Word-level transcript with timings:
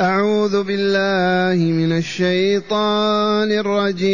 أعوذ 0.00 0.62
بالله 0.62 1.60
من 1.72 1.92
الشيطان 1.92 3.52
الرجيم. 3.52 4.10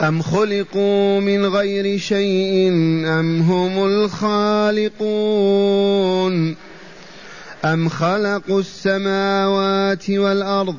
أم 0.00 0.22
خلقوا 0.22 1.20
من 1.20 1.46
غير 1.46 1.98
شيء 1.98 2.68
أم 3.08 3.40
هم 3.40 3.86
الخالقون؟ 3.86 5.16
أم 7.64 7.88
خلقوا 7.88 8.60
السماوات 8.60 10.10
والأرض 10.10 10.76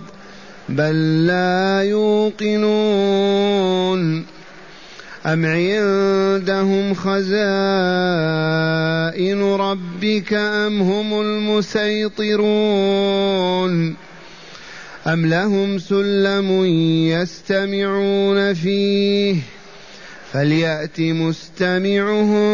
بل 0.70 1.26
لا 1.28 1.84
يوقنون؟ 1.84 3.02
أم 5.26 5.46
عندهم 5.46 6.94
خزائن 6.94 8.41
ربك 9.72 10.34
أم 10.34 10.82
هم 10.82 11.22
المسيطرون 11.22 12.42
أم 15.08 15.26
لهم 15.26 15.78
سلم 15.78 16.66
يستمعون 17.16 18.54
فيه 18.54 19.36
فليأت 20.34 21.00
مستمعهم 21.00 22.50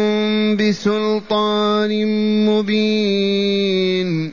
بسلطان 0.56 2.06
مبين 2.46 4.32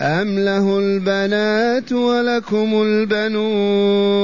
أم 0.00 0.38
له 0.38 0.78
البنات 0.78 1.92
ولكم 1.92 2.82
البنون 2.82 4.20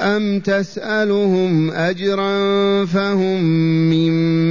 أم 0.00 0.40
تسألهم 0.40 1.70
أجرا 1.70 2.84
فهم 2.84 3.44
من 3.90 4.25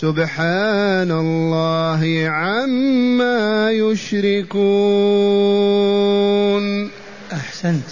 سبحان 0.00 1.10
الله 1.10 2.28
عما 2.28 3.70
يشركون. 3.70 4.60
أحسنت. 7.32 7.90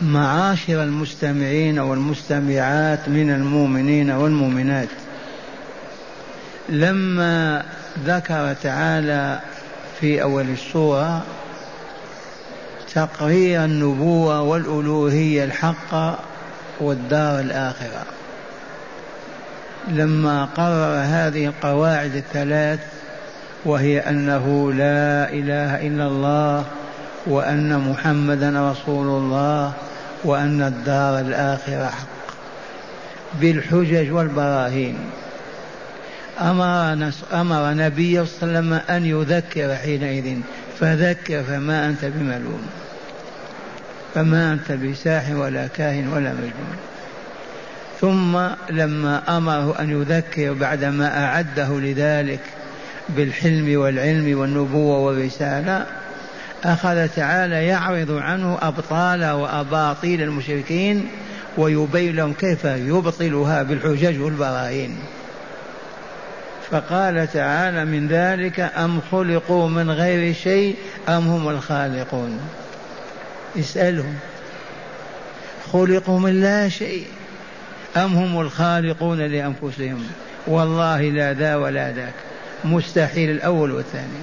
معاشر 0.00 0.82
المستمعين 0.82 1.78
والمستمعات 1.78 3.08
من 3.08 3.30
المؤمنين 3.30 4.10
والمؤمنات. 4.10 4.88
لما 6.68 7.64
ذكر 8.04 8.52
تعالى 8.62 9.40
في 10.00 10.22
أول 10.22 10.50
السورة 10.50 11.24
تقرير 12.94 13.64
النبوة 13.64 14.42
والألوهية 14.42 15.44
الحق 15.44 16.18
والدار 16.80 17.40
الآخرة. 17.40 18.17
لما 19.90 20.44
قرر 20.44 21.02
هذه 21.04 21.46
القواعد 21.46 22.14
الثلاث 22.14 22.80
وهي 23.64 24.00
أنه 24.00 24.72
لا 24.72 25.32
إله 25.32 25.86
إلا 25.86 26.06
الله 26.06 26.64
وأن 27.26 27.78
محمدا 27.78 28.70
رسول 28.70 29.06
الله 29.06 29.72
وأن 30.24 30.62
الدار 30.62 31.20
الآخرة 31.20 31.86
حق. 31.86 32.34
بالحجج 33.40 34.10
والبراهين. 34.12 34.98
أمر 36.40 37.10
أمر 37.32 37.74
نبيه 37.74 38.24
صلى 38.24 38.42
الله 38.42 38.58
عليه 38.58 38.68
وسلم 38.68 38.72
أن 38.90 39.06
يذكر 39.06 39.76
حينئذ. 39.76 40.36
فذكر 40.80 41.42
فما 41.42 41.86
أنت 41.86 42.04
بملوم. 42.04 42.66
فما 44.14 44.52
أنت 44.52 44.72
بساحر 44.72 45.36
ولا 45.36 45.66
كاهن 45.66 46.08
ولا 46.08 46.32
مجنون. 46.32 46.76
ثم 48.00 48.38
لما 48.70 49.36
أمره 49.36 49.76
أن 49.80 49.90
يذكر 49.90 50.52
بعدما 50.52 51.24
أعده 51.24 51.80
لذلك 51.80 52.40
بالحلم 53.08 53.80
والعلم 53.80 54.38
والنبوة 54.38 54.98
والرسالة 54.98 55.86
أخذ 56.64 57.08
تعالى 57.08 57.66
يعرض 57.66 58.10
عنه 58.10 58.58
أبطال 58.62 59.24
وأباطيل 59.30 60.22
المشركين 60.22 61.08
ويبين 61.56 62.16
لهم 62.16 62.32
كيف 62.32 62.64
يبطلها 62.64 63.62
بالحجج 63.62 64.20
والبراهين. 64.20 64.96
فقال 66.70 67.32
تعالى 67.32 67.84
من 67.84 68.08
ذلك 68.08 68.60
أم 68.60 69.00
خلقوا 69.12 69.68
من 69.68 69.90
غير 69.90 70.34
شيء 70.34 70.76
أم 71.08 71.28
هم 71.28 71.48
الخالقون؟ 71.48 72.40
اسألهم. 73.58 74.14
خلقوا 75.72 76.20
من 76.20 76.40
لا 76.40 76.68
شيء. 76.68 77.06
أم 77.96 78.14
هم 78.14 78.40
الخالقون 78.40 79.18
لأنفسهم؟ 79.18 80.06
والله 80.46 81.02
لا 81.02 81.32
ذا 81.32 81.56
ولا 81.56 81.92
ذاك. 81.92 82.14
مستحيل 82.64 83.30
الأول 83.30 83.70
والثاني. 83.72 84.18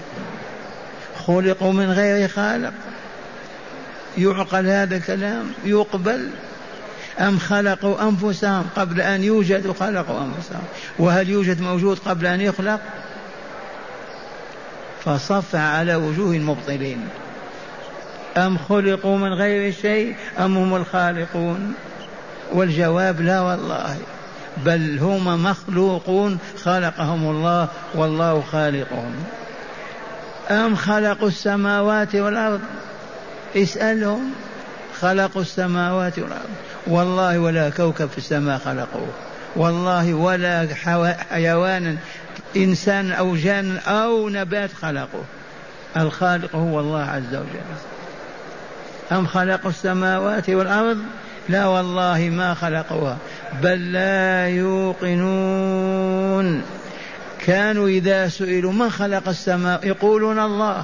خلقوا 1.27 1.73
من 1.73 1.91
غير 1.91 2.27
خالق. 2.27 2.73
يعقل 4.17 4.67
هذا 4.67 4.97
الكلام؟ 4.97 5.51
يقبل. 5.65 6.29
أم 7.19 7.39
خلقوا 7.39 8.01
أنفسهم 8.01 8.65
قبل 8.75 9.01
أن 9.01 9.23
يوجدوا 9.23 9.73
خلقوا 9.73 10.19
أنفسهم؟ 10.19 10.63
وهل 10.99 11.29
يوجد 11.29 11.61
موجود 11.61 11.99
قبل 11.99 12.25
أن 12.25 12.41
يخلق؟ 12.41 12.79
فصف 15.05 15.55
على 15.55 15.95
وجوه 15.95 16.35
المبطلين. 16.35 17.07
أم 18.37 18.57
خلقوا 18.57 19.17
من 19.17 19.33
غير 19.33 19.73
شيء 19.81 20.15
أم 20.39 20.57
هم 20.57 20.75
الخالقون؟ 20.75 21.73
والجواب 22.53 23.21
لا 23.21 23.41
والله. 23.41 23.97
بل 24.57 24.99
هم 24.99 25.43
مخلوقون 25.43 26.37
خلقهم 26.63 27.29
الله 27.29 27.67
والله 27.95 28.43
خالقهم. 28.51 29.15
أم 30.49 30.75
خلقوا 30.75 31.27
السماوات 31.27 32.15
والأرض؟ 32.15 32.61
اسألهم. 33.55 34.31
خلقوا 35.01 35.41
السماوات 35.41 36.19
والأرض. 36.19 36.49
والله 36.87 37.39
ولا 37.39 37.69
كوكب 37.69 38.09
في 38.09 38.17
السماء 38.17 38.57
خلقوه. 38.57 39.09
والله 39.55 40.13
ولا 40.13 40.67
حيوانا 41.31 41.95
إنسان 42.55 43.11
أو 43.11 43.35
جان 43.35 43.77
أو 43.77 44.29
نبات 44.29 44.73
خلقه 44.73 45.23
الخالق 45.97 46.55
هو 46.55 46.79
الله 46.79 47.03
عز 47.03 47.35
وجل. 47.35 47.59
أم 49.11 49.27
خلقوا 49.27 49.69
السماوات 49.69 50.49
والأرض؟ 50.49 50.97
لا 51.49 51.65
والله 51.65 52.29
ما 52.31 52.53
خلقوها 52.53 53.17
بل 53.61 53.91
لا 53.91 54.47
يوقنون. 54.49 55.95
كانوا 57.45 57.87
إذا 57.87 58.27
سئلوا 58.27 58.71
من 58.71 58.89
خلق 58.89 59.29
السماء؟ 59.29 59.87
يقولون 59.87 60.39
الله. 60.39 60.83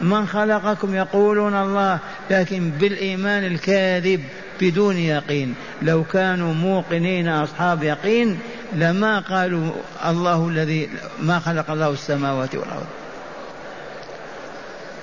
من 0.00 0.26
خلقكم؟ 0.26 0.94
يقولون 0.94 1.54
الله. 1.54 1.98
لكن 2.30 2.70
بالإيمان 2.70 3.44
الكاذب 3.44 4.24
بدون 4.60 4.96
يقين. 4.96 5.54
لو 5.82 6.04
كانوا 6.04 6.54
موقنين 6.54 7.28
أصحاب 7.28 7.82
يقين 7.82 8.38
لما 8.72 9.20
قالوا 9.20 9.70
الله 10.06 10.48
الذي 10.48 10.88
ما 11.20 11.38
خلق 11.38 11.70
الله 11.70 11.90
السماوات 11.90 12.54
والأرض. 12.54 12.86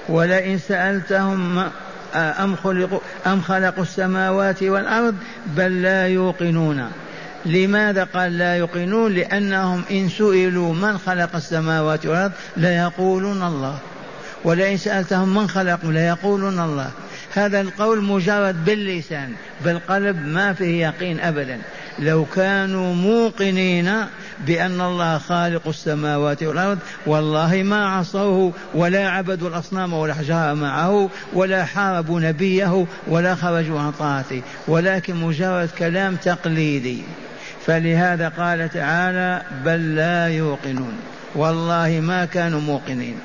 ولئن 0.10 0.58
سألتهم 0.58 1.70
أم 2.16 2.56
خلقوا 2.56 3.00
أم 3.28 3.42
خلقوا 3.42 3.84
السماوات 3.84 4.64
والأرض 4.64 5.16
بل 5.48 5.82
لا 5.82 6.08
يوقنون. 6.08 6.92
لماذا 7.46 8.04
قال 8.04 8.38
لا 8.38 8.56
يوقنون؟ 8.56 9.14
لأنهم 9.14 9.84
إن 9.92 10.10
سئلوا 10.10 10.74
من 10.74 10.98
خلق 10.98 11.36
السماوات 11.36 12.06
والأرض 12.06 12.32
ليقولون 12.58 13.44
الله. 13.44 13.78
ولئن 14.44 14.78
سألتهم 14.78 15.36
من 15.36 15.50
خلق 15.50 15.80
ليقولون 15.86 16.60
الله. 16.60 16.92
هذا 17.34 17.62
القول 17.62 18.04
مجرد 18.04 18.66
باللسان 18.66 19.34
بالقلب 19.66 20.26
ما 20.28 20.54
فيه 20.54 20.88
يقين 20.88 21.20
أبدا. 21.20 21.60
لو 22.00 22.26
كانوا 22.26 22.96
موقنين 22.96 24.06
بأن 24.40 24.82
الله 24.82 25.18
خالق 25.18 25.68
السماوات 25.68 26.44
والأرض 26.44 26.80
والله 27.06 27.64
ما 27.64 27.90
عصوه 27.90 28.54
ولا 28.74 29.10
عبدوا 29.10 29.50
الأصنام 29.50 29.94
والأحجار 29.94 30.56
معه 30.56 31.10
ولا 31.34 31.66
حاربوا 31.66 32.20
نبيه 32.20 32.86
ولا 33.08 33.36
خرجوا 33.36 33.80
عن 33.80 33.92
طاعته 33.92 34.42
ولكن 34.68 35.16
مجرد 35.16 35.70
كلام 35.80 36.16
تقليدي. 36.16 37.04
فلهذا 37.66 38.30
قال 38.30 38.70
تعالى 38.70 39.42
بل 39.66 39.96
لا 39.96 40.28
يوقنون. 40.28 40.94
والله 41.36 42.00
ما 42.04 42.26
كانوا 42.26 42.62
موقنين. 42.62 43.20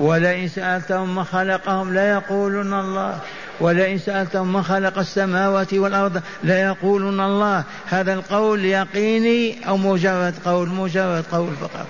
ولئن 0.00 0.48
سألتهم 0.48 1.14
من 1.16 1.24
خلقهم 1.24 1.94
ليقولن 1.94 2.74
الله. 2.74 3.18
ولئن 3.60 3.98
سألتهم 3.98 4.52
من 4.52 4.62
خلق 4.62 4.98
السماوات 4.98 5.74
والأرض 5.74 6.22
ليقولن 6.44 7.20
الله. 7.20 7.64
هذا 7.86 8.14
القول 8.14 8.64
يقيني 8.64 9.68
أو 9.68 9.76
مجرد 9.76 10.34
قول؟ 10.44 10.68
مجرد 10.68 11.24
قول 11.32 11.50
فقط. 11.60 11.86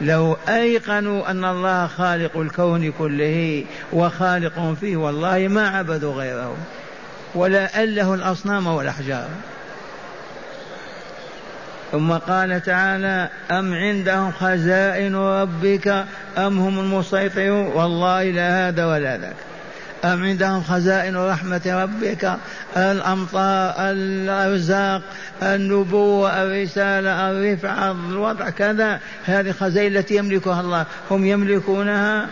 لو 0.00 0.36
أيقنوا 0.48 1.30
أن 1.30 1.44
الله 1.44 1.86
خالق 1.86 2.36
الكون 2.36 2.92
كله 2.92 3.64
وخالق 3.92 4.74
فيه 4.80 4.96
والله 4.96 5.48
ما 5.48 5.68
عبدوا 5.68 6.14
غيره 6.14 6.56
ولا 7.34 7.82
أله 7.82 8.14
الأصنام 8.14 8.66
والأحجار 8.66 9.28
ثم 11.92 12.12
قال 12.12 12.62
تعالى 12.62 13.28
أم 13.50 13.74
عندهم 13.74 14.32
خزائن 14.32 15.16
ربك 15.16 16.04
أم 16.38 16.58
هم 16.58 16.80
المسيطرون؟ 16.80 17.66
والله 17.66 18.24
لا 18.24 18.68
هذا 18.68 18.86
ولا 18.86 19.16
ذاك. 19.16 19.49
أم 20.04 20.24
عندهم 20.24 20.62
خزائن 20.62 21.16
رحمة 21.16 21.60
ربك؟ 21.66 22.36
الأمطار 22.76 23.74
الأرزاق 23.78 25.02
النبوة 25.42 26.42
الرسالة 26.42 27.30
الرفعة 27.30 27.90
الوضع 27.90 28.50
كذا. 28.50 29.00
هذه 29.24 29.52
خزائن 29.52 29.96
التي 29.96 30.16
يملكها 30.16 30.60
الله. 30.60 30.86
هم 31.10 31.26
يملكونها؟ 31.26 32.28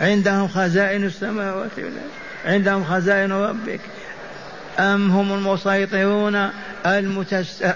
عندهم 0.00 0.48
خزائن 0.48 1.04
السماوات 1.04 1.70
عندهم 2.44 2.84
خزائن 2.84 3.32
ربك. 3.32 3.80
أم 4.78 5.10
هم 5.10 5.34
المسيطرون 5.34 6.50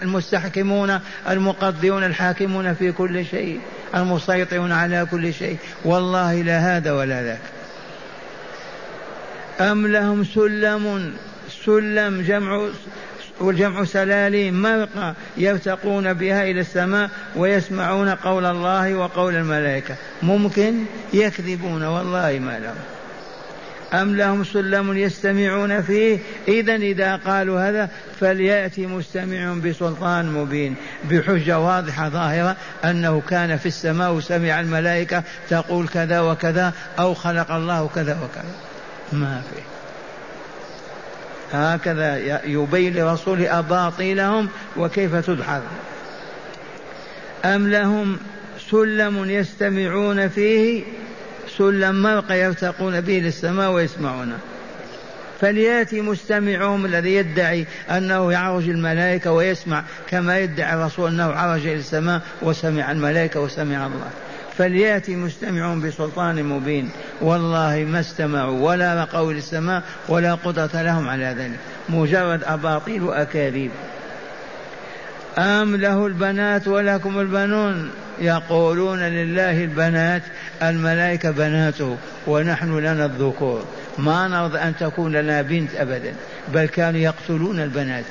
المستحكمون 0.03 1.01
المقضيون 1.29 2.05
الحاكمون 2.05 2.75
في 2.75 2.93
كل 2.93 3.27
شيء؟ 3.27 3.61
المسيطرون 3.95 4.73
على 4.73 5.07
كل 5.11 5.35
شيء. 5.35 5.59
والله 5.85 6.43
لا 6.43 6.77
هذا 6.77 6.93
ولا 6.93 7.23
ذاك. 7.23 7.54
أم 9.61 9.87
لهم 9.87 10.25
سلم 10.25 11.13
سلم 11.65 12.23
جمع 12.23 12.69
والجمع 13.41 13.85
سلاليم 13.85 14.63
مرقى 14.63 15.15
يرتقون 15.37 16.13
بها 16.13 16.43
إلى 16.43 16.61
السماء 16.61 17.11
ويسمعون 17.37 18.09
قول 18.09 18.45
الله 18.45 18.95
وقول 18.95 19.35
الملائكة. 19.35 19.95
ممكن 20.23 20.85
يكذبون 21.13 21.83
والله 21.83 22.39
ما 22.39 22.59
لهم. 22.59 22.75
أم 24.03 24.17
لهم 24.17 24.45
سلم 24.45 24.97
يستمعون 24.97 25.83
فيه؟ 25.83 26.19
إذا 26.49 26.75
إذا 26.75 27.17
قالوا 27.17 27.69
هذا 27.69 27.91
فليأتي 28.21 28.87
مستمع 28.87 29.55
بسلطان 29.65 30.33
مبين. 30.33 30.75
بحجة 31.11 31.59
واضحة 31.59 32.09
ظاهرة 32.09 32.57
أنه 32.85 33.23
كان 33.29 33.57
في 33.57 33.67
السماء 33.67 34.13
وسمع 34.13 34.61
الملائكة 34.61 35.23
تقول 35.51 35.89
كذا 35.89 36.21
وكذا 36.21 36.73
أو 36.99 37.15
خلق 37.15 37.51
الله 37.51 37.89
كذا 37.95 38.13
وكذا. 38.13 38.74
ما 39.13 39.43
في. 39.55 39.61
هكذا 41.57 42.17
يبين 42.47 42.95
لرسول 42.95 43.47
أباطيلهم 43.47 44.49
وكيف 44.77 45.17
تدحض. 45.17 45.63
أم 47.45 47.71
لهم 47.71 48.19
سلم 48.71 49.31
يستمعون 49.31 50.29
فيه؟ 50.29 50.83
سلم 51.59 52.03
مرقى 52.03 52.41
يرتقون 52.41 53.01
به 53.01 53.13
للسماء 53.13 53.71
ويسمعونه. 53.71 54.39
فليأتي 55.41 56.01
مستمعهم 56.01 56.85
الذي 56.85 57.15
يدعي 57.15 57.67
أنه 57.91 58.33
يعرج 58.33 58.69
الملائكة 58.69 59.33
ويسمع 59.33 59.85
كما 60.11 60.39
يدعي 60.39 60.75
الرسول 60.75 61.11
أنه 61.11 61.33
عرج 61.33 61.67
إلى 61.67 61.75
السماء 61.75 62.21
وسمع 62.43 62.91
الملائكة 62.91 63.41
وسمع 63.41 63.87
الله. 63.87 64.11
فليأتي 64.59 65.17
مستمعون 65.17 65.81
بسلطان 65.81 66.45
مبين. 66.45 66.91
والله 67.21 67.87
ما 67.89 68.01
استمعوا 68.01 68.61
ولا 68.61 69.03
رقوا 69.03 69.33
للسماء 69.33 69.83
ولا 70.09 70.35
قدرة 70.35 70.83
لهم 70.83 71.09
على 71.09 71.25
ذلك. 71.39 71.59
مجرد 71.89 72.45
أباطيل 72.45 73.03
وأكاذيب. 73.03 73.71
أم 75.39 75.77
له 75.77 76.07
البنات 76.07 76.69
ولكم 76.69 77.21
البنون؟ 77.21 77.91
يقولون 78.21 78.99
لله 78.99 79.65
البنات 79.65 80.23
الملائكة 80.63 81.31
بناته 81.31 81.97
ونحن 82.27 82.79
لنا 82.79 83.05
الذكور. 83.05 83.65
ما 83.99 84.29
نرضى 84.29 84.59
أن 84.59 84.77
تكون 84.81 85.13
لنا 85.13 85.43
بنت 85.43 85.75
أبدا 85.75 86.15
بل 86.55 86.67
كانوا 86.67 87.01
يقتلون 87.01 87.61
البنات. 87.61 88.05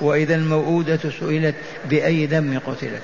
وإذا 0.00 0.34
الموءودة 0.34 1.00
سئلت 1.20 1.54
بأي 1.90 2.26
ذنب 2.26 2.60
قتلت. 2.66 3.02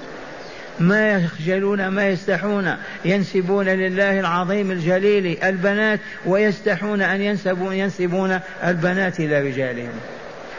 ما 0.81 1.11
يخجلون 1.11 1.89
ما 1.89 2.09
يستحون. 2.09 2.77
ينسبون 3.05 3.69
لله 3.69 4.21
العظيم 4.21 4.71
الجليل 4.71 5.39
البنات 5.45 6.01
ويستحون 6.27 7.03
أن 7.03 7.21
ينسبون 7.21 7.75
ينسبون 7.75 8.41
البنات 8.65 9.21
إلى 9.21 9.41
رجالهم. 9.41 9.93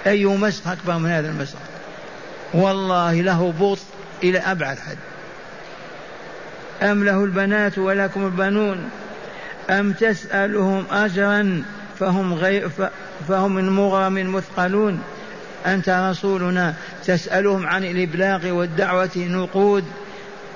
أي 0.07 0.25
مسخ 0.25 0.67
أكبر 0.67 0.97
من 0.97 1.09
هذا 1.09 1.29
المسخ 1.29 1.57
والله 2.53 3.21
له 3.21 3.53
بوط 3.59 3.79
إلى 4.23 4.39
أبعد 4.39 4.77
حد. 4.79 4.97
أم 6.81 7.03
له 7.03 7.23
البنات 7.23 7.77
ولكم 7.77 8.25
البنون؟ 8.25 8.89
أم 9.69 9.91
تسألهم 9.91 10.85
أجرا 10.91 11.63
فهم 11.99 12.33
غير 12.33 12.69
فهم 13.27 13.55
من 13.55 13.69
مغرم 13.69 14.35
مثقلون؟ 14.35 14.99
أنت 15.65 15.89
رسولنا 15.89 16.73
تسألهم 17.05 17.67
عن 17.67 17.83
الإبلاغ 17.83 18.51
والدعوة 18.51 19.09
نقود 19.17 19.83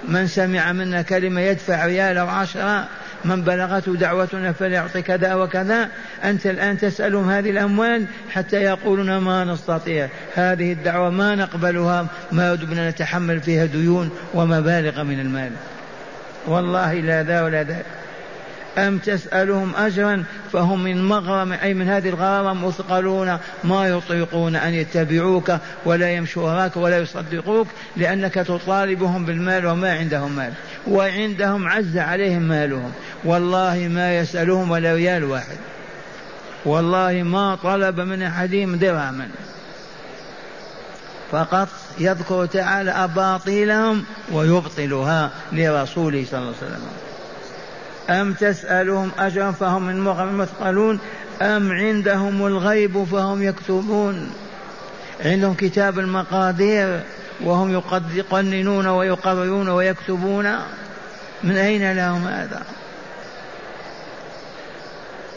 من 0.08 0.28
سمع 0.28 0.72
منا 0.72 1.02
كلمة 1.02 1.42
يدفع 1.42 1.86
ريال 1.86 2.18
أو 2.18 2.28
عشرة 2.28 2.88
من 3.26 3.42
بلغته 3.42 3.96
دعوتنا 3.96 4.52
فليعطي 4.52 5.02
كذا 5.02 5.36
وكذا. 5.36 5.90
أنت 6.24 6.46
الآن 6.46 6.78
تسألهم 6.78 7.30
هذه 7.30 7.50
الأموال 7.50 8.06
حتى 8.30 8.56
يقولون 8.56 9.18
ما 9.18 9.44
نستطيع. 9.44 10.10
هذه 10.36 10.72
الدعوة 10.74 11.10
ما 11.10 11.36
نقبلها 11.36 12.08
ما 12.32 12.56
دمنا 12.56 12.90
نتحمل 12.90 13.42
فيها 13.42 13.66
ديون 13.66 14.12
ومبالغ 14.34 15.04
من 15.04 15.20
المال. 15.20 15.52
والله 16.48 16.94
لا 16.94 17.24
ذا 17.24 17.42
ولا 17.42 17.64
ذا 17.64 17.84
أم 18.78 18.98
تسألهم 18.98 19.76
أجرا 19.76 20.24
فهم 20.54 20.84
من 20.84 21.04
مغرم 21.04 21.54
أي 21.54 21.74
من 21.74 21.88
هذه 21.88 22.10
الغرامة 22.10 22.68
مثقلون 22.68 23.38
ما 23.64 23.88
يطيقون 23.88 24.56
أن 24.56 24.74
يتبعوك 24.74 25.52
ولا 25.86 26.12
يمشوا 26.12 26.44
وراك 26.44 26.78
ولا 26.78 26.98
يصدقوك 26.98 27.68
لأنك 27.98 28.34
تطالبهم 28.34 29.26
بالمال 29.26 29.66
وما 29.66 29.94
عندهم 29.94 30.36
مال. 30.36 30.54
وعندهم 30.88 31.68
عز 31.68 31.98
عليهم 31.98 32.42
مالهم. 32.42 32.92
والله 33.24 33.88
ما 33.92 34.18
يسألهم 34.18 34.72
ولا 34.72 34.94
ريال 34.94 35.24
واحد. 35.24 35.58
والله 36.66 37.24
ما 37.24 37.56
طلب 37.56 38.00
من 38.00 38.22
أحدهم 38.22 38.76
درهما. 38.76 39.28
فقط 41.32 41.70
يذكر 42.00 42.46
تعالى 42.46 42.92
أباطيلهم 42.92 44.04
ويبطلها 44.32 45.32
لرسوله 45.52 46.26
صلى 46.32 46.40
الله 46.40 46.54
عليه 46.62 46.68
وسلم. 46.68 47.09
أم 48.10 48.34
تسألهم 48.34 49.12
أجرا 49.20 49.52
فهم 49.52 49.84
من 49.84 50.02
مغرم 50.02 50.38
مثقلون؟ 50.38 51.00
أم 51.42 51.72
عندهم 51.72 52.48
الغيب 52.48 53.04
فهم 53.04 53.44
يكتبون؟ 53.44 54.32
عندهم 55.26 55.54
كتاب 55.54 56.00
المقادير 56.00 57.00
وهم 57.44 57.82
يقننون 58.16 58.88
ويقررون 58.88 59.70
ويكتبون؟ 59.70 60.56
من 61.44 61.56
أين 61.56 61.94
لهم 61.94 62.28
هذا؟ 62.28 62.64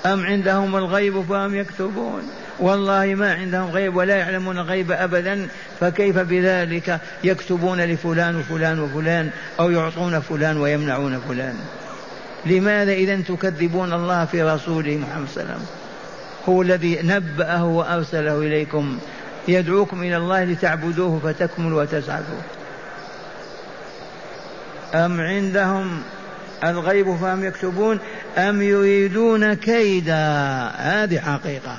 أم 0.07 0.27
عندهم 0.27 0.77
الغيب 0.77 1.23
فهم 1.23 1.55
يكتبون؟ 1.55 2.23
والله 2.59 3.15
ما 3.15 3.33
عندهم 3.35 3.71
غيب 3.71 3.97
ولا 3.97 4.17
يعلمون 4.17 4.59
الغيب 4.59 4.93
أبدا 4.93 5.49
فكيف 5.81 6.19
بذلك 6.19 7.01
يكتبون 7.25 7.81
لفلان 7.81 8.37
وفلان 8.37 8.81
وفلان 8.81 9.31
أو 9.61 9.71
يعطون 9.71 10.21
فلان 10.21 10.57
ويمنعون 10.57 11.21
فلان؟ 11.29 11.55
لماذا 12.47 12.93
إذا 12.93 13.21
تكذبون 13.21 13.93
الله 13.93 14.25
في 14.25 14.43
رسوله 14.43 14.97
محمد 14.97 15.29
صلى 15.29 15.43
الله 15.43 15.53
عليه 15.53 15.63
وسلم؟ 15.63 15.67
هو 16.49 16.63
الذي 16.63 16.99
نبأه 17.03 17.65
وأرسله 17.65 18.39
إليكم 18.39 18.99
يدعوكم 19.49 20.03
إلى 20.03 20.17
الله 20.17 20.45
لتعبدوه 20.45 21.21
فتكملوا 21.25 21.83
وتسعدوا. 21.83 22.43
أم 24.95 25.21
عندهم 25.21 26.03
الغيب 26.65 27.17
فهم 27.17 27.45
يكتبون 27.45 27.99
أم 28.39 28.63
يريدون 28.63 29.55
كيدا؟ 29.55 30.71
هذه 30.77 31.19
حقيقة. 31.19 31.79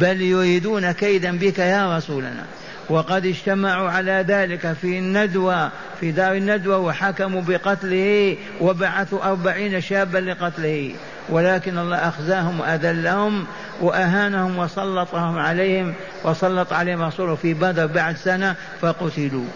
بل 0.00 0.22
يريدون 0.22 0.92
كيدا 0.92 1.38
بك 1.38 1.58
يا 1.58 1.96
رسولنا. 1.96 2.44
وقد 2.92 3.26
اجتمعوا 3.26 3.90
على 3.90 4.24
ذلك 4.28 4.72
في 4.72 4.98
الندوة 4.98 5.70
في 6.00 6.12
دار 6.12 6.34
الندوة 6.34 6.78
وحكموا 6.78 7.42
بقتله 7.42 8.36
وبعثوا 8.60 9.24
أربعين 9.24 9.80
شابا 9.80 10.18
لقتله. 10.18 10.94
ولكن 11.28 11.78
الله 11.78 11.96
أخزاهم 11.96 12.60
وأذلهم 12.60 13.46
وأهانهم 13.80 14.58
وسلطهم 14.58 15.38
عليهم 15.38 15.94
وسلط 16.24 16.72
عليهم 16.72 17.02
رسوله 17.02 17.34
في 17.34 17.54
بدر 17.54 17.86
بعد 17.86 18.16
سنة 18.16 18.54
فقتلوا. 18.80 19.46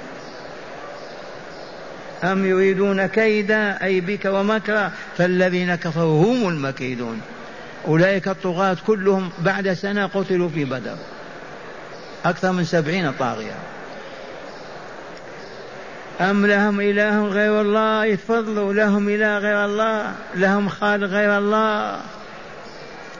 أم 2.25 2.47
يريدون 2.47 3.07
كيدا 3.07 3.85
أي 3.85 4.01
بك 4.01 4.25
ومكرا 4.25 4.93
فالذين 5.17 5.75
كفروا 5.75 6.25
هم 6.25 6.49
المكيدون. 6.49 7.21
أولئك 7.89 8.29
الطغاة 8.29 8.77
كلهم 8.87 9.31
بعد 9.39 9.73
سنة 9.73 10.07
قتلوا 10.07 10.49
في 10.49 10.65
بدر. 10.65 10.97
أكثر 12.31 12.53
من 12.53 12.65
سبعين 12.65 13.13
طاغية. 13.13 13.57
أم 16.21 16.47
لهم 16.47 16.81
إله 16.81 17.25
غير 17.25 17.61
الله؟ 17.61 18.05
يتفضلوا 18.05 18.73
لهم 18.73 19.09
إله 19.09 19.39
غير 19.39 19.65
الله. 19.65 20.13
لهم 20.35 20.69
خالق 20.69 21.09
غير 21.09 21.39
الله. 21.39 22.01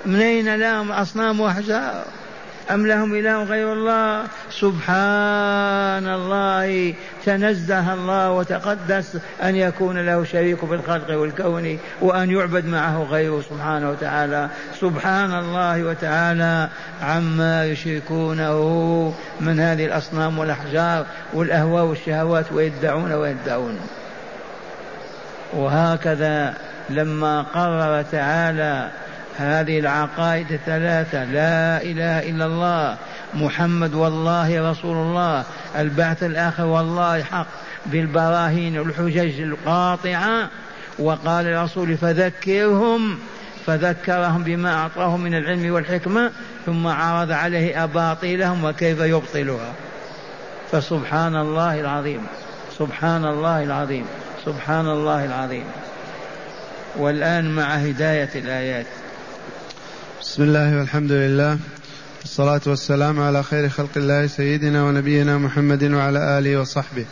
من 0.07 0.21
أين 0.21 0.55
لهم 0.57 0.93
أصنام 0.93 1.41
وأحجار؟ 1.41 2.05
أم 2.71 2.87
لهم 2.87 3.15
إله 3.15 3.45
غير 3.45 3.73
الله؟ 3.73 4.25
سبحان 4.51 6.07
الله 6.09 6.95
تنزه 7.25 7.95
الله 7.95 8.31
وتقدس 8.31 9.19
أن 9.43 9.57
يكون 9.57 10.07
له 10.07 10.25
شريك 10.25 10.65
في 10.65 10.75
الخلق 10.75 11.17
والكون 11.19 11.79
وأن 12.01 12.31
يعبد 12.31 12.67
معه 12.67 13.03
غيره 13.03 13.41
سبحانه 13.51 13.91
وتعالى. 13.91 14.49
سبحان 14.81 15.39
الله 15.39 15.85
وتعالى 15.85 16.69
عما 17.03 17.65
يشركونه 17.65 19.15
من 19.41 19.61
هذه 19.61 19.87
الأصنام 19.87 20.39
والأحجار 20.39 21.07
والأهواء 21.35 21.85
والشهوات 21.85 22.53
ويدعون 22.53 23.13
ويدعون. 23.13 23.79
وهكذا 25.53 26.55
لما 26.91 27.43
قرر 27.43 28.03
تعالى 28.03 28.89
هذه 29.39 29.79
العقائد 29.79 30.53
الثلاثة. 30.53 31.25
لا 31.25 31.83
إله 31.83 32.31
إلا 32.31 32.47
الله. 32.47 32.97
محمد 33.35 33.95
والله 33.95 34.71
رسول 34.71 34.97
الله. 34.97 35.45
البعث 35.77 36.23
الآخر 36.23 36.65
والله 36.65 37.23
حق. 37.23 37.47
بالبراهين 37.87 38.79
والحجج 38.79 39.41
القاطعة. 39.41 40.49
وقال 40.99 41.47
الرسول 41.47 41.97
فذكرهم. 41.97 43.19
فذكرهم 43.67 44.43
بما 44.43 44.75
أعطاهم 44.75 45.21
من 45.21 45.35
العلم 45.35 45.75
والحكمة. 45.75 46.31
ثم 46.67 46.87
عرض 46.87 47.33
عليه 47.33 47.85
أباطيلهم 47.85 48.65
وكيف 48.65 49.01
يبطلها. 49.01 49.73
فسبحان 50.73 51.37
الله 51.37 51.81
العظيم. 51.81 52.27
سبحان 52.79 53.25
الله 53.25 53.63
العظيم. 53.63 54.07
سبحان 54.45 54.87
الله 54.87 55.25
العظيم. 55.25 55.65
والآن 56.97 57.51
مع 57.51 57.65
هداية 57.65 58.31
الآيات. 58.35 58.87
بسم 60.37 60.45
الله 60.45 60.79
والحمد 60.79 61.13
لله. 61.13 61.59
والصلاة 62.21 62.61
والسلام 62.67 63.21
على 63.21 63.43
خير 63.43 63.69
خلق 63.69 63.91
الله 63.97 64.27
سيدنا 64.27 64.85
ونبينا 64.85 65.39
محمد 65.39 65.85
وعلى 65.85 66.39
آله 66.39 66.61
وصحبه. 66.61 67.05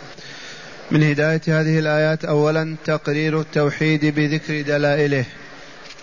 من 0.90 1.02
هداية 1.02 1.40
هذه 1.48 1.78
الآيات 1.78 2.24
أولا 2.24 2.76
تقرير 2.84 3.40
التوحيد 3.40 4.04
بذكر 4.04 4.60
دلائله. 4.62 5.24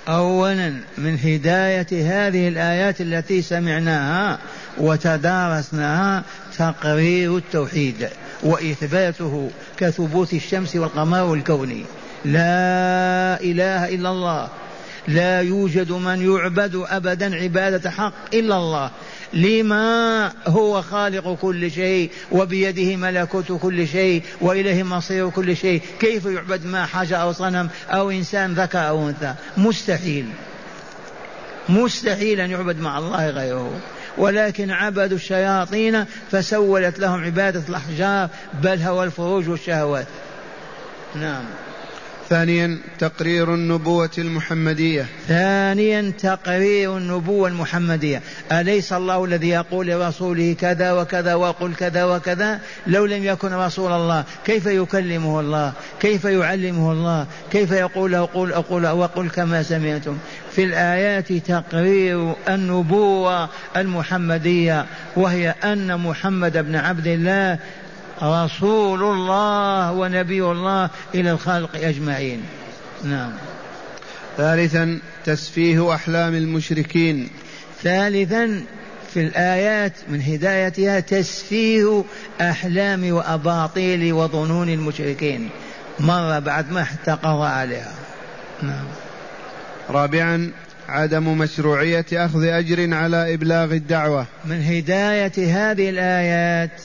أولا 0.08 0.74
من 0.98 1.20
هداية 1.20 1.88
هذه 1.92 2.48
الآيات 2.48 3.02
التي 3.02 3.42
سمعناها 3.42 4.40
وتدارسناها 4.78 6.24
تقرير 6.58 7.38
التوحيد 7.38 8.08
وإثباته 8.44 9.52
كثبوت 9.78 10.34
الشمس 10.34 10.76
والقمر 10.76 11.24
والكون 11.24 11.86
لا 12.26 13.42
إله 13.42 13.90
إلا 13.96 14.10
الله. 14.10 14.50
لا 15.08 15.42
يوجد 15.42 15.92
من 15.92 16.32
يعبد 16.32 16.84
ابدا 16.90 17.36
عبادة 17.36 17.90
حق 17.90 18.14
إلا 18.34 18.58
الله. 18.58 18.92
لما 19.34 20.32
هو 20.48 20.82
خالق 20.82 21.38
كل 21.42 21.72
شيء 21.72 22.12
وبيده 22.32 22.96
ملكوت 22.96 23.52
كل 23.52 23.88
شيء 23.88 24.24
وإليه 24.42 24.84
مصير 24.84 25.30
كل 25.30 25.58
شيء 25.58 25.82
كيف 26.00 26.26
يعبد 26.26 26.66
ما 26.66 26.86
حجر 26.86 27.22
أو 27.22 27.32
صنم 27.32 27.70
أو 27.90 28.12
إنسان 28.12 28.54
ذكر 28.54 28.88
أو 28.88 29.10
أنثى؟ 29.10 29.34
مستحيل. 29.58 30.26
مستحيل 31.70 32.40
أن 32.40 32.52
يعبد 32.52 32.80
مع 32.80 32.98
الله 32.98 33.30
غيره. 33.30 33.82
ولكن 34.18 34.72
عبدوا 34.72 35.18
الشياطين 35.18 36.06
فسولت 36.32 37.00
لهم 37.00 37.24
عبادة 37.24 37.64
الأحجار 37.70 38.30
بل 38.64 38.82
هو 38.82 39.04
الفروج 39.04 39.50
والشهوات. 39.50 40.08
نعم. 41.16 41.44
ثانيا 42.32 42.78
تقرير 43.00 43.54
النبوة 43.54 44.10
المحمدية. 44.18 45.06
ثانيا 45.28 46.14
تقرير 46.20 46.98
النبوة 46.98 47.48
المحمدية. 47.48 48.22
أليس 48.52 48.94
الله 48.94 49.26
الذي 49.26 49.50
يقول 49.50 49.88
لرسوله 49.88 50.56
كذا 50.60 50.92
وكذا 50.92 51.36
وقل 51.36 51.74
كذا 51.74 52.04
وكذا؟ 52.04 52.60
لو 52.88 53.06
لم 53.06 53.24
يكن 53.24 53.54
رسول 53.54 53.92
الله 53.92 54.24
كيف 54.46 54.66
يكلمه 54.66 55.40
الله؟ 55.40 55.74
كيف 56.00 56.26
يعلمه 56.26 56.92
الله؟ 56.92 57.28
كيف 57.52 57.72
يقول 57.72 58.12
له 58.12 58.26
قل 58.26 58.54
أقول 58.54 58.88
وقل 58.88 59.30
كما 59.30 59.64
سمعتم؟ 59.64 60.18
في 60.52 60.64
الآيات 60.64 61.34
تقرير 61.34 62.34
النبوة 62.50 63.50
المحمدية 63.78 64.86
وهي 65.16 65.56
أن 65.64 65.98
محمد 65.98 66.58
بن 66.58 66.76
عبد 66.76 67.08
الله 67.08 67.60
رسول 68.24 69.04
الله 69.04 69.92
ونبي 69.92 70.44
الله 70.44 70.90
إلى 71.16 71.32
الخلق 71.32 71.70
أجمعين. 71.76 72.44
نعم. 73.04 73.32
ثالثا 74.38 75.00
تسفيه 75.26 75.96
أحلام 75.96 76.36
المشركين. 76.36 77.30
ثالثا 77.84 78.64
في 79.14 79.20
الآيات 79.22 79.94
من 80.10 80.22
هدايتها 80.22 81.00
تسفيه 81.00 82.04
أحلام 82.42 83.14
وأباطيل 83.14 84.14
وظنون 84.14 84.70
المشركين. 84.70 85.50
مرة 86.00 86.40
بعد 86.40 86.72
ما 86.72 86.86
قضى 87.08 87.48
عليها. 87.48 87.94
نعم. 88.62 88.86
رابعا 89.90 90.52
عدم 90.90 91.38
مشروعية 91.38 92.06
أخذ 92.14 92.44
أجر 92.44 92.94
على 92.94 93.34
إبلاغ 93.34 93.72
الدعوة. 93.72 94.26
من 94.46 94.64
هداية 94.64 95.32
هذه 95.38 95.90
الآيات 95.90 96.82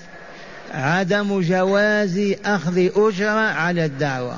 عدم 0.77 1.41
جواز 1.41 2.35
أخذ 2.45 2.89
أجرة 2.97 3.41
على 3.41 3.85
الدعوة. 3.85 4.37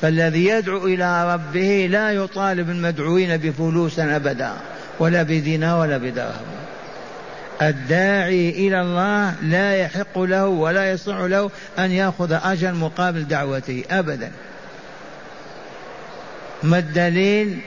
فالذي 0.00 0.46
يدعو 0.46 0.86
إلى 0.86 1.34
ربه 1.34 1.88
لا 1.90 2.12
يطالب 2.12 2.70
المدعوين 2.70 3.36
بفلوس 3.36 3.98
أبدا 3.98 4.52
ولا 4.98 5.22
بدينار 5.22 5.80
ولا 5.80 5.98
بدرهم. 5.98 6.46
الداعي 7.62 8.50
إلى 8.50 8.80
الله 8.80 9.34
لا 9.42 9.76
يحق 9.76 10.18
له 10.18 10.46
ولا 10.46 10.90
يصح 10.90 11.16
له 11.16 11.50
أن 11.78 11.90
يأخذ 11.90 12.38
أجر 12.44 12.72
مقابل 12.72 13.24
دعوته 13.28 13.84
أبدا. 13.90 14.30
ما 16.62 16.78
الدليل 16.78 17.58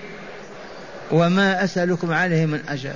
وما 1.12 1.63
أسألكم 1.63 2.13
عليه 2.13 2.46
من 2.46 2.60
أجر؟ 2.69 2.93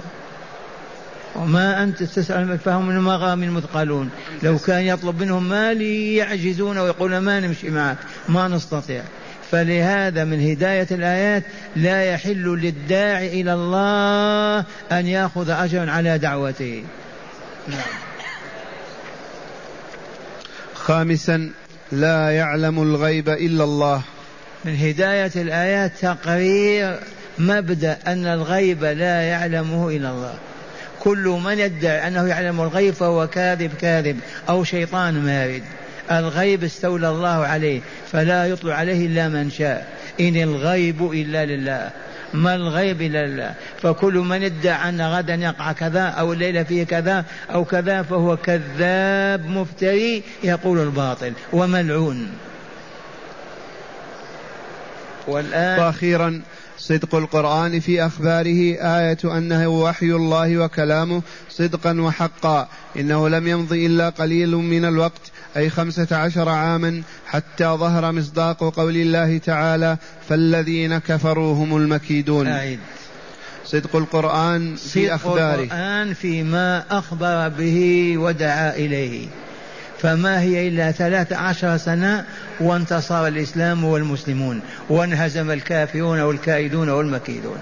وما 1.35 1.83
أنت 1.83 2.03
تسأل 2.03 2.59
فهم 2.59 2.87
من 2.87 2.95
المغامر 2.95 3.43
المثقلون. 3.43 4.09
لو 4.43 4.57
كان 4.57 4.83
يطلب 4.83 5.21
منهم 5.21 5.49
مال 5.49 5.81
يعجزون 5.81 6.77
ويقولون 6.77 7.17
ما 7.17 7.39
نمشي 7.39 7.69
معك. 7.69 7.97
ما 8.29 8.47
نستطيع. 8.47 9.03
فلهذا 9.51 10.23
من 10.23 10.51
هداية 10.51 10.87
الآيات 10.91 11.43
لا 11.75 12.03
يحل 12.03 12.43
للداعي 12.43 13.41
إلى 13.41 13.53
الله 13.53 14.65
أن 14.91 15.07
يأخذ 15.07 15.49
أجرا 15.49 15.91
على 15.91 16.17
دعوته. 16.17 16.83
نعم. 17.67 17.79
خامسا 20.73 21.51
لا 21.91 22.29
يعلم 22.31 22.81
الغيب 22.81 23.29
إلا 23.29 23.63
الله. 23.63 24.01
من 24.65 24.75
هداية 24.75 25.31
الآيات 25.35 25.91
تقرير 26.01 26.99
مبدأ 27.39 27.97
أن 28.07 28.25
الغيب 28.25 28.83
لا 28.83 29.21
يعلمه 29.21 29.89
إلا 29.89 30.09
الله. 30.09 30.35
كل 31.03 31.39
من 31.43 31.59
يدعي 31.59 32.07
أنه 32.07 32.27
يعلم 32.27 32.61
الغيب 32.61 32.93
فهو 32.93 33.27
كاذب 33.27 33.71
كاذب 33.81 34.19
أو 34.49 34.63
شيطان 34.63 35.25
مارد. 35.25 35.63
الغيب 36.11 36.63
استولى 36.63 37.09
الله 37.09 37.45
عليه 37.45 37.81
فلا 38.11 38.45
يطلع 38.45 38.75
عليه 38.75 39.07
إلا 39.07 39.29
من 39.29 39.51
شاء. 39.51 39.87
إن 40.19 40.35
الغيب 40.35 41.11
إلا 41.11 41.45
لله. 41.45 41.89
ما 42.33 42.55
الغيب 42.55 43.01
إلا 43.01 43.27
لله؟ 43.27 43.53
فكل 43.81 44.13
من 44.13 44.43
ادعى 44.43 44.89
أن 44.89 45.01
غدا 45.01 45.35
يقع 45.35 45.71
كذا 45.71 46.03
أو 46.03 46.33
الليلة 46.33 46.63
فيه 46.63 46.83
كذا 46.83 47.25
أو 47.53 47.65
كذا 47.65 48.01
فهو 48.01 48.37
كذاب 48.37 49.45
مفتري 49.49 50.23
يقول 50.43 50.79
الباطل 50.79 51.33
وملعون. 51.53 52.29
والآن 55.27 55.79
وأخيرا 55.79 56.41
صدق 56.77 57.15
القرآن 57.15 57.79
في 57.79 58.05
أخباره 58.05 58.75
آية 58.79 59.37
أنه 59.37 59.67
وحي 59.67 60.05
الله 60.05 60.57
وكلامه 60.57 61.21
صدقا 61.49 62.01
وحقا. 62.01 62.67
إنه 62.99 63.29
لم 63.29 63.47
يمض 63.47 63.73
إلا 63.73 64.09
قليل 64.09 64.55
من 64.55 64.85
الوقت 64.85 65.31
أي 65.57 65.69
خمسة 65.69 66.07
عشر 66.11 66.49
عاما 66.49 67.01
حتى 67.27 67.65
ظهر 67.65 68.11
مصداق 68.11 68.63
قول 68.63 68.95
الله 68.95 69.37
تعالى 69.37 69.97
فالذين 70.29 70.97
كفروا 70.97 71.55
هم 71.55 71.77
المكيدون 71.77 72.47
أعيد. 72.47 72.79
صدق 73.65 73.95
القرآن 73.95 74.75
في 74.75 75.05
صدق 75.05 75.13
أخباره. 75.13 75.63
القرآن 75.63 76.13
فيما 76.13 76.83
أخبر 76.91 77.49
به 77.49 78.13
ودعا 78.17 78.75
إليه. 78.75 79.27
فما 80.03 80.41
هي 80.41 80.67
إلا 80.67 80.91
ثلاث 80.91 81.33
عشر 81.33 81.77
سنة 81.77 82.25
وانتصر 82.59 83.27
الإسلام 83.27 83.83
والمسلمون 83.83 84.61
وانهزم 84.89 85.51
الكافرون 85.51 86.19
والكائدون 86.19 86.89
والمكيدون. 86.89 87.57